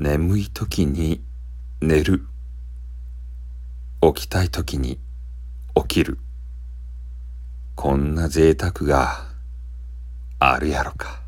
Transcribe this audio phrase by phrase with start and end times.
[0.00, 1.22] 眠い時に
[1.82, 2.26] 寝る。
[4.00, 4.98] 起きたい時に
[5.74, 6.18] 起きる。
[7.74, 9.26] こんな贅沢が
[10.38, 11.20] あるやろか。